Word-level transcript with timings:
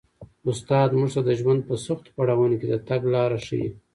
استاد 0.49 0.89
موږ 0.97 1.09
ته 1.15 1.21
د 1.25 1.29
ژوند 1.39 1.61
په 1.69 1.75
سختو 1.85 2.13
پړاوونو 2.15 2.55
کي 2.61 2.67
د 2.69 2.75
تګ 2.87 3.01
لاره 3.13 3.39
ښيي. 3.45 3.69